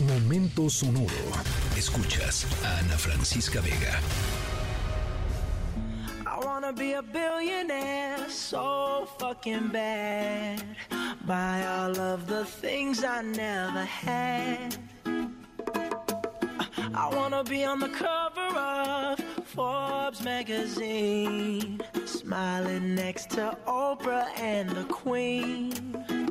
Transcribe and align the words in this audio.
Momento 0.00 0.68
sonoro. 0.68 1.08
Escuchas 1.74 2.44
a 2.62 2.80
Ana 2.80 2.98
Francisca 2.98 3.62
Vega. 3.62 3.98
I 6.26 6.38
wanna 6.44 6.70
be 6.70 6.92
a 6.92 7.02
billionaire 7.02 8.28
so 8.28 9.08
fucking 9.18 9.68
bad. 9.68 10.62
Buy 11.24 11.64
all 11.66 11.98
of 11.98 12.26
the 12.26 12.44
things 12.44 13.04
I 13.04 13.22
never 13.22 13.86
had. 13.86 14.76
I 16.94 17.08
wanna 17.14 17.42
be 17.42 17.64
on 17.64 17.80
the 17.80 17.88
cover 17.88 18.54
of 18.58 19.18
Forbes 19.46 20.22
magazine, 20.22 21.80
smiling 22.04 22.94
next 22.94 23.30
to 23.30 23.56
Oprah 23.66 24.28
and 24.38 24.68
the 24.68 24.84
Queen. 24.84 26.25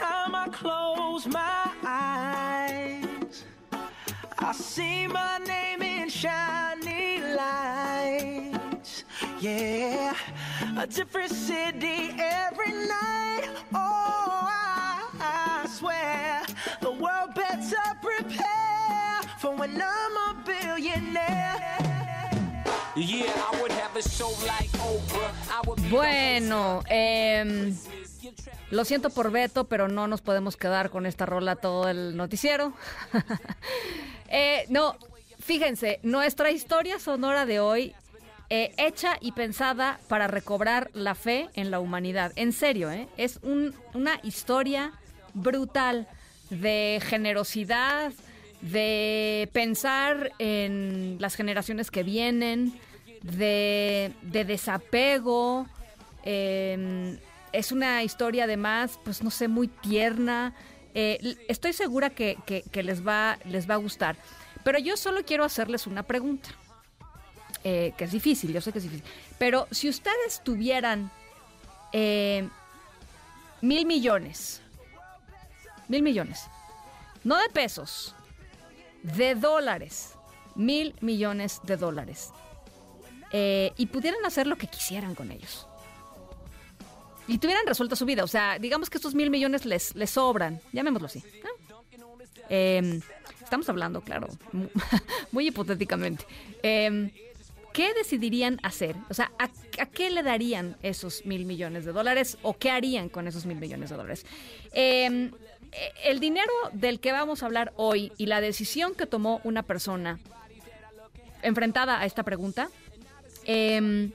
Oh, 0.00 0.04
every 0.04 0.32
time 0.32 0.34
I 0.34 0.48
close 0.48 1.26
my 1.26 1.70
eyes, 1.84 3.44
I 4.38 4.52
see 4.52 5.06
my 5.06 5.38
name 5.38 5.82
in 5.82 6.08
shiny 6.08 7.20
lights. 7.34 9.04
Yeah, 9.40 10.14
a 10.76 10.86
different 10.86 11.30
city 11.30 12.14
every 12.18 12.72
night. 12.72 13.48
Oh, 13.74 14.48
I, 14.50 15.04
I 15.20 15.66
swear 15.68 16.42
the 16.80 16.90
world 16.90 17.34
better 17.34 17.76
prepare 18.02 19.20
for 19.38 19.54
when 19.54 19.80
I'm 19.82 20.16
a 20.16 20.42
billionaire. 20.44 21.78
Yeah, 22.96 23.32
I 23.52 23.60
would 23.62 23.72
have 23.72 23.96
a 23.96 24.02
show 24.02 24.30
like 24.46 24.70
Oprah. 24.78 25.32
I 25.50 25.60
would 25.68 25.80
be 25.82 25.88
Bueno, 25.88 26.82
em, 26.88 27.76
lo 28.70 28.84
siento 28.84 29.10
por 29.10 29.30
Beto, 29.30 29.64
pero 29.64 29.88
no 29.88 30.06
nos 30.08 30.20
podemos 30.20 30.56
quedar 30.56 30.90
con 30.90 31.06
esta 31.06 31.26
rola 31.26 31.56
todo 31.56 31.88
el 31.88 32.16
noticiero. 32.16 32.72
Eh, 34.30 34.66
no, 34.68 34.94
fíjense, 35.40 36.00
nuestra 36.02 36.50
historia 36.50 36.98
sonora 36.98 37.46
de 37.46 37.60
hoy, 37.60 37.94
eh, 38.50 38.74
hecha 38.76 39.16
y 39.22 39.32
pensada 39.32 39.98
para 40.06 40.26
recobrar 40.26 40.90
la 40.92 41.14
fe 41.14 41.48
en 41.54 41.70
la 41.70 41.80
humanidad. 41.80 42.32
En 42.36 42.52
serio, 42.52 42.90
¿eh? 42.90 43.08
es 43.16 43.38
un- 43.42 43.74
una 43.94 44.20
historia 44.22 44.92
brutal 45.32 46.08
de 46.50 47.00
generosidad, 47.02 48.12
de 48.60 49.48
pensar 49.54 50.32
en 50.38 51.16
las 51.20 51.34
generaciones 51.34 51.90
que 51.90 52.02
vienen, 52.02 52.78
de, 53.22 54.12
de 54.20 54.44
desapego. 54.44 55.66
eh, 56.24 57.18
es 57.52 57.72
una 57.72 58.02
historia 58.02 58.44
además, 58.44 58.98
pues 59.04 59.22
no 59.22 59.30
sé, 59.30 59.48
muy 59.48 59.68
tierna. 59.68 60.54
Eh, 60.94 61.36
estoy 61.48 61.72
segura 61.72 62.10
que 62.10 62.36
les, 62.72 63.06
va, 63.06 63.38
les 63.44 63.68
va 63.68 63.74
a 63.74 63.78
gustar. 63.78 64.16
Pero 64.64 64.78
yo 64.78 64.96
solo 64.96 65.24
quiero 65.24 65.44
hacerles 65.44 65.86
una 65.86 66.02
pregunta. 66.02 66.50
eh, 67.64 67.92
que 67.96 68.04
es 68.04 68.12
difícil, 68.12 68.52
yo 68.52 68.60
sé 68.60 68.72
que 68.72 68.78
es 68.78 68.84
difícil. 68.84 69.04
Pero 69.38 69.66
si 69.70 69.88
ustedes 69.88 70.42
tuvieran 70.42 71.10
eh, 71.92 72.48
mil 73.60 73.86
millones, 73.86 74.62
mil 75.88 76.02
millones, 76.02 76.46
no 77.24 77.36
de 77.38 77.48
pesos, 77.50 78.14
de 79.02 79.34
dólares, 79.34 80.14
mil 80.54 80.94
millones 81.00 81.60
de 81.64 81.76
dólares, 81.76 82.30
eh, 83.32 83.72
y 83.76 83.86
pudieran 83.86 84.24
hacer 84.24 84.46
lo 84.46 84.56
que 84.56 84.66
quisieran 84.66 85.14
con 85.14 85.30
ellos. 85.30 85.67
Y 87.28 87.38
tuvieran 87.38 87.66
resuelto 87.66 87.94
su 87.94 88.04
vida. 88.06 88.24
O 88.24 88.28
sea, 88.28 88.58
digamos 88.58 88.90
que 88.90 88.98
estos 88.98 89.14
mil 89.14 89.30
millones 89.30 89.64
les, 89.66 89.94
les 89.94 90.10
sobran. 90.10 90.60
Llamémoslo 90.72 91.06
así. 91.06 91.22
Eh, 92.48 93.00
estamos 93.42 93.68
hablando, 93.68 94.00
claro, 94.00 94.28
mu- 94.52 94.68
muy 95.32 95.48
hipotéticamente. 95.48 96.24
Eh, 96.62 97.12
¿Qué 97.74 97.92
decidirían 97.94 98.58
hacer? 98.62 98.96
O 99.10 99.14
sea, 99.14 99.30
¿a, 99.38 99.48
qué 99.86 100.10
le 100.10 100.22
darían 100.22 100.76
esos 100.82 101.24
mil 101.26 101.44
millones 101.44 101.84
de 101.84 101.92
dólares 101.92 102.38
o 102.42 102.56
qué 102.56 102.70
harían 102.70 103.08
con 103.08 103.28
esos 103.28 103.44
mil 103.46 103.58
millones 103.58 103.90
de 103.90 103.96
dólares? 103.96 104.26
Eh, 104.72 105.30
eh, 105.72 105.92
el 106.04 106.18
dinero 106.18 106.50
del 106.72 106.98
que 106.98 107.12
vamos 107.12 107.42
a 107.42 107.46
hablar 107.46 107.72
hoy 107.76 108.10
y 108.16 108.26
la 108.26 108.40
decisión 108.40 108.94
que 108.94 109.06
tomó 109.06 109.40
una 109.44 109.62
persona 109.62 110.18
enfrentada 111.42 112.00
a 112.00 112.06
esta 112.06 112.22
pregunta 112.24 112.68
le 113.46 114.10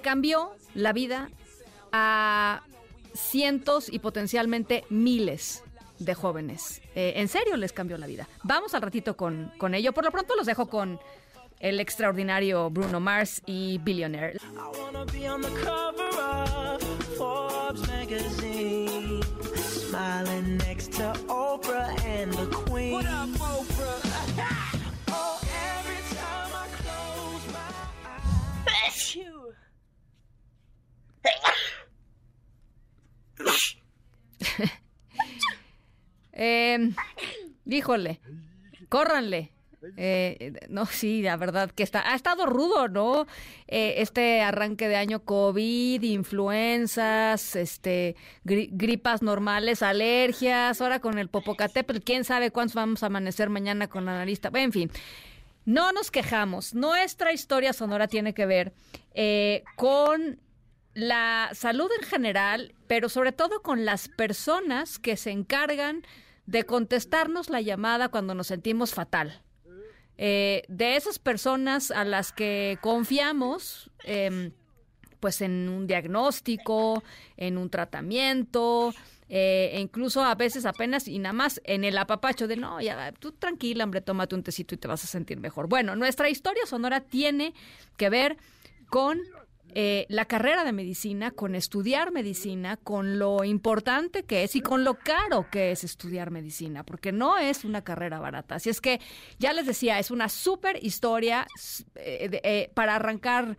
cambió 0.00 0.54
la 0.74 0.92
vida 0.92 1.30
a 1.92 2.62
cientos 3.14 3.92
y 3.92 3.98
potencialmente 3.98 4.84
miles 4.88 5.62
de 5.98 6.14
jóvenes. 6.14 6.80
Eh, 6.94 7.14
en 7.16 7.28
serio 7.28 7.56
les 7.56 7.72
cambió 7.72 7.98
la 7.98 8.06
vida. 8.06 8.28
Vamos 8.42 8.74
al 8.74 8.82
ratito 8.82 9.16
con, 9.16 9.52
con 9.58 9.74
ello. 9.74 9.92
Por 9.92 10.04
lo 10.04 10.10
pronto 10.10 10.34
los 10.36 10.46
dejo 10.46 10.66
con 10.66 10.98
el 11.60 11.78
extraordinario 11.78 12.70
Bruno 12.70 13.00
Mars 13.00 13.42
y 13.46 13.78
Billionaire. 13.78 14.38
Smiling 19.90 20.56
next 20.58 20.92
to 20.92 21.12
Oprah 21.26 21.90
and 22.04 22.32
the 22.32 22.46
Queen. 22.64 22.92
What 22.92 23.06
up, 23.06 23.69
Eh, 36.32 36.90
híjole, 37.66 38.20
córranle. 38.88 39.50
Eh, 39.96 40.52
no, 40.68 40.84
sí, 40.84 41.22
la 41.22 41.36
verdad 41.38 41.70
que 41.70 41.82
está, 41.82 42.10
ha 42.12 42.14
estado 42.14 42.44
rudo, 42.46 42.88
¿no? 42.88 43.26
Eh, 43.66 43.94
este 43.98 44.42
arranque 44.42 44.88
de 44.88 44.96
año 44.96 45.24
COVID, 45.24 46.02
influencias, 46.02 47.56
este, 47.56 48.14
gri- 48.44 48.68
gripas 48.72 49.22
normales, 49.22 49.82
alergias, 49.82 50.80
ahora 50.82 51.00
con 51.00 51.18
el 51.18 51.28
Popocatépetl, 51.28 52.00
quién 52.04 52.24
sabe 52.24 52.50
cuántos 52.50 52.74
vamos 52.74 53.02
a 53.02 53.06
amanecer 53.06 53.48
mañana 53.48 53.88
con 53.88 54.04
la 54.04 54.12
nariz. 54.12 54.40
ta- 54.40 54.50
En 54.54 54.72
fin, 54.72 54.90
no 55.64 55.92
nos 55.92 56.10
quejamos. 56.10 56.74
Nuestra 56.74 57.32
historia 57.32 57.72
sonora 57.72 58.06
tiene 58.06 58.34
que 58.34 58.44
ver 58.46 58.72
eh, 59.14 59.64
con 59.76 60.38
la 60.94 61.50
salud 61.54 61.88
en 62.00 62.06
general, 62.06 62.74
pero 62.86 63.08
sobre 63.08 63.32
todo 63.32 63.62
con 63.62 63.84
las 63.84 64.08
personas 64.08 64.98
que 64.98 65.16
se 65.16 65.30
encargan 65.30 66.02
de 66.46 66.64
contestarnos 66.64 67.48
la 67.48 67.60
llamada 67.60 68.08
cuando 68.08 68.34
nos 68.34 68.48
sentimos 68.48 68.92
fatal. 68.92 69.42
Eh, 70.18 70.64
de 70.68 70.96
esas 70.96 71.18
personas 71.18 71.90
a 71.90 72.04
las 72.04 72.32
que 72.32 72.78
confiamos, 72.82 73.90
em, 74.04 74.52
pues 75.18 75.40
en 75.40 75.68
un 75.68 75.86
diagnóstico, 75.86 77.02
en 77.36 77.56
un 77.56 77.70
tratamiento, 77.70 78.92
eh, 79.28 79.70
e 79.74 79.80
incluso 79.80 80.22
a 80.22 80.34
veces 80.34 80.66
apenas 80.66 81.06
y 81.06 81.18
nada 81.20 81.32
más 81.32 81.60
en 81.64 81.84
el 81.84 81.96
apapacho 81.96 82.48
de 82.48 82.56
no, 82.56 82.80
ya 82.80 83.12
tú 83.12 83.32
tranquila, 83.32 83.84
hombre, 83.84 84.00
tómate 84.00 84.34
un 84.34 84.42
tecito 84.42 84.74
y 84.74 84.78
te 84.78 84.88
vas 84.88 85.04
a 85.04 85.06
sentir 85.06 85.38
mejor. 85.38 85.68
Bueno, 85.68 85.94
nuestra 85.94 86.28
historia 86.28 86.66
sonora 86.66 87.00
tiene 87.00 87.54
que 87.96 88.10
ver 88.10 88.36
con 88.88 89.20
eh, 89.74 90.06
la 90.08 90.24
carrera 90.24 90.64
de 90.64 90.72
medicina, 90.72 91.30
con 91.30 91.54
estudiar 91.54 92.12
medicina, 92.12 92.76
con 92.76 93.18
lo 93.18 93.44
importante 93.44 94.24
que 94.24 94.44
es 94.44 94.56
y 94.56 94.60
con 94.60 94.84
lo 94.84 94.94
caro 94.94 95.48
que 95.50 95.70
es 95.70 95.84
estudiar 95.84 96.30
medicina, 96.30 96.84
porque 96.84 97.12
no 97.12 97.38
es 97.38 97.64
una 97.64 97.82
carrera 97.82 98.18
barata. 98.18 98.56
Así 98.56 98.70
es 98.70 98.80
que, 98.80 99.00
ya 99.38 99.52
les 99.52 99.66
decía, 99.66 99.98
es 99.98 100.10
una 100.10 100.28
súper 100.28 100.82
historia 100.84 101.46
eh, 101.94 102.40
eh, 102.42 102.70
para 102.74 102.96
arrancar 102.96 103.56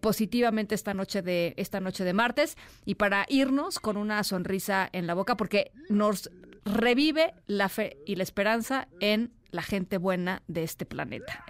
positivamente 0.00 0.74
esta 0.74 0.92
noche 0.92 1.22
de 1.22 1.54
esta 1.56 1.78
noche 1.78 2.02
de 2.02 2.12
martes 2.12 2.56
y 2.84 2.96
para 2.96 3.26
irnos 3.28 3.78
con 3.78 3.96
una 3.96 4.24
sonrisa 4.24 4.88
en 4.92 5.06
la 5.06 5.14
boca, 5.14 5.36
porque 5.36 5.70
nos 5.88 6.32
revive 6.64 7.32
la 7.46 7.68
fe 7.68 7.96
y 8.04 8.16
la 8.16 8.24
esperanza 8.24 8.88
en 8.98 9.32
la 9.52 9.62
gente 9.62 9.98
buena 9.98 10.42
de 10.48 10.64
este 10.64 10.84
planeta, 10.84 11.44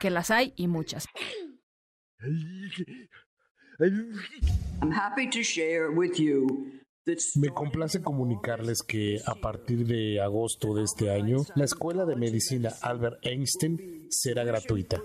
que 0.00 0.08
las 0.08 0.30
hay 0.30 0.54
y 0.56 0.66
muchas. 0.66 1.06
I'm 3.80 4.92
happy 4.92 5.28
to 5.30 5.42
share 5.42 5.90
with 5.90 6.18
you 6.18 6.70
that 7.06 7.18
Me 7.36 7.48
complace 7.48 7.98
comunicarles 8.00 8.82
que 8.82 9.20
a 9.26 9.34
partir 9.34 9.86
de 9.86 10.20
agosto 10.20 10.74
de 10.74 10.84
este 10.84 11.10
año, 11.10 11.38
la 11.54 11.64
Escuela 11.64 12.04
de 12.04 12.16
Medicina 12.16 12.72
Albert 12.82 13.18
Einstein 13.24 14.06
será 14.10 14.44
gratuita. 14.44 15.02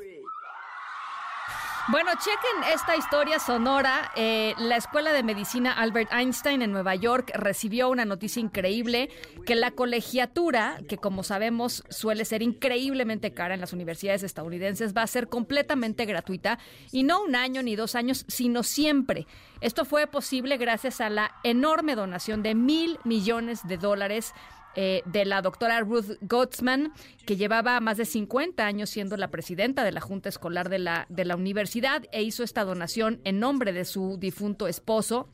Bueno, 1.92 2.12
chequen 2.20 2.72
esta 2.72 2.96
historia 2.96 3.40
sonora. 3.40 4.12
Eh, 4.16 4.54
la 4.60 4.76
Escuela 4.76 5.12
de 5.12 5.24
Medicina 5.24 5.74
Albert 5.74 6.14
Einstein 6.14 6.62
en 6.62 6.72
Nueva 6.72 6.94
York 6.94 7.32
recibió 7.34 7.90
una 7.90 8.06
noticia 8.06 8.40
increíble, 8.40 9.10
que 9.48 9.56
la 9.56 9.72
colegiatura, 9.72 10.78
que 10.88 10.98
como 10.98 11.24
sabemos 11.24 11.84
suele 11.90 12.26
ser 12.26 12.44
increíblemente 12.44 13.34
cara 13.34 13.56
en 13.56 13.60
las 13.60 13.74
universidades 13.74 14.22
estadounidenses, 14.22 14.96
va 14.96 15.02
a 15.02 15.08
ser 15.08 15.30
completamente 15.30 16.06
gratuita 16.06 16.60
y 16.92 17.02
no 17.02 17.24
un 17.24 17.36
año 17.36 17.64
ni 17.64 17.76
dos 17.76 17.96
años, 17.96 18.24
sino 18.28 18.62
siempre. 18.62 19.26
Esto 19.60 19.84
fue 19.84 20.06
posible 20.06 20.58
gracias 20.58 21.02
a 21.02 21.10
la 21.10 21.32
enorme 21.44 21.96
donación 21.96 22.44
de 22.44 22.54
mil 22.54 23.00
millones 23.04 23.68
de 23.68 23.78
dólares 23.78 24.36
eh, 24.75 25.01
de 25.06 25.25
la 25.25 25.42
doctora 25.42 25.80
Ruth 25.81 26.18
Gottsman, 26.21 26.94
que 27.25 27.38
llevaba 27.38 27.80
más 27.80 27.98
de 27.98 28.06
50 28.06 28.66
años 28.66 28.89
siendo 28.89 29.18
la 29.18 29.31
presidenta 29.31 29.83
de 29.83 29.92
la 29.92 30.01
Junta 30.01 30.30
Escolar 30.30 30.69
de 30.69 30.80
la, 30.80 31.06
de 31.10 31.25
la 31.25 31.36
universidad 31.36 32.04
e 32.12 32.24
hizo 32.24 32.44
esta 32.44 32.63
donación 32.63 33.19
en 33.24 33.39
nombre 33.39 33.74
de 33.74 33.86
su 33.86 34.18
difunto 34.19 34.68
esposo 34.68 35.30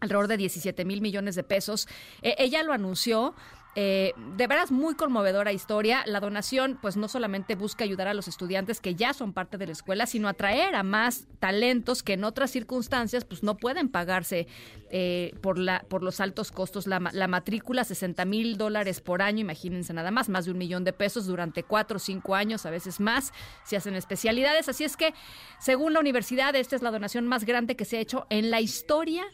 alrededor 0.00 0.28
de 0.28 0.36
17 0.38 0.84
mil 0.84 1.00
millones 1.00 1.34
de 1.34 1.44
pesos. 1.44 1.86
Eh, 2.22 2.34
ella 2.38 2.62
lo 2.62 2.72
anunció 2.72 3.34
eh, 3.76 4.14
de 4.36 4.46
veras 4.48 4.72
muy 4.72 4.94
conmovedora 4.94 5.52
historia. 5.52 6.02
La 6.06 6.18
donación, 6.18 6.78
pues 6.82 6.96
no 6.96 7.06
solamente 7.06 7.54
busca 7.54 7.84
ayudar 7.84 8.08
a 8.08 8.14
los 8.14 8.26
estudiantes 8.26 8.80
que 8.80 8.96
ya 8.96 9.12
son 9.14 9.32
parte 9.32 9.58
de 9.58 9.66
la 9.66 9.72
escuela, 9.72 10.06
sino 10.06 10.28
atraer 10.28 10.74
a 10.74 10.82
más 10.82 11.26
talentos 11.38 12.02
que 12.02 12.14
en 12.14 12.24
otras 12.24 12.50
circunstancias, 12.50 13.24
pues 13.24 13.42
no 13.44 13.56
pueden 13.56 13.88
pagarse 13.88 14.48
eh, 14.90 15.34
por 15.40 15.58
la 15.58 15.84
por 15.88 16.02
los 16.02 16.20
altos 16.20 16.50
costos. 16.50 16.88
La, 16.88 16.98
la 17.12 17.28
matrícula, 17.28 17.84
60 17.84 18.24
mil 18.24 18.56
dólares 18.56 19.00
por 19.00 19.22
año, 19.22 19.40
imagínense 19.40 19.92
nada 19.92 20.10
más, 20.10 20.28
más 20.28 20.46
de 20.46 20.50
un 20.50 20.58
millón 20.58 20.82
de 20.82 20.92
pesos 20.92 21.26
durante 21.26 21.62
cuatro 21.62 21.96
o 21.96 22.00
cinco 22.00 22.34
años, 22.34 22.66
a 22.66 22.70
veces 22.70 22.98
más, 22.98 23.32
se 23.64 23.76
hacen 23.76 23.94
especialidades. 23.94 24.68
Así 24.68 24.82
es 24.82 24.96
que, 24.96 25.14
según 25.60 25.92
la 25.92 26.00
universidad, 26.00 26.56
esta 26.56 26.74
es 26.74 26.82
la 26.82 26.90
donación 26.90 27.28
más 27.28 27.44
grande 27.44 27.76
que 27.76 27.84
se 27.84 27.98
ha 27.98 28.00
hecho 28.00 28.26
en 28.30 28.50
la 28.50 28.60
historia 28.60 29.24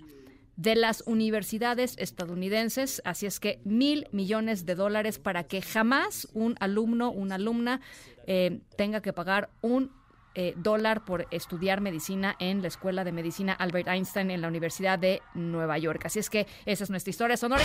de 0.57 0.75
las 0.75 1.03
universidades 1.07 1.95
estadounidenses. 1.99 3.03
Así 3.05 3.27
es 3.27 3.41
que 3.41 3.61
mil 3.65 4.09
millones 4.13 4.67
de 4.67 4.75
dólares 4.75 5.19
para 5.19 5.45
que 5.45 5.63
jamás 5.63 6.29
un 6.33 6.57
alumno, 6.61 7.11
una 7.11 7.37
alumna 7.37 7.81
eh, 8.27 8.61
tenga 8.77 9.01
que 9.03 9.13
pagar 9.13 9.51
un 9.61 9.93
eh, 10.35 10.55
dólar 10.57 11.05
por 11.05 11.27
estudiar 11.31 11.81
medicina 11.81 12.37
en 12.39 12.61
la 12.61 12.69
Escuela 12.69 13.05
de 13.05 13.13
Medicina 13.13 13.53
Albert 13.55 13.89
Einstein 13.89 14.31
en 14.31 14.41
la 14.41 14.49
Universidad 14.49 14.99
de 14.99 15.23
Nueva 15.35 15.79
York. 15.79 16.05
Así 16.05 16.19
es 16.19 16.29
que 16.29 16.47
esa 16.67 16.85
es 16.85 16.91
nuestra 16.91 17.11
historia 17.11 17.37
sonora. 17.37 17.65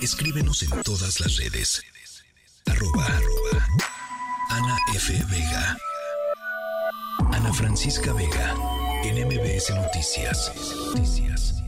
Escríbenos 0.00 0.62
en 0.64 0.82
todas 0.82 1.20
las 1.20 1.36
redes. 1.36 1.82
Arroba, 2.66 3.06
Ana 4.50 4.76
F. 4.94 5.12
Vega. 5.30 5.76
Ana 7.32 7.52
Francisca 7.52 8.12
Vega 8.12 8.81
en. 9.04 9.70
Noticias. 9.70 11.61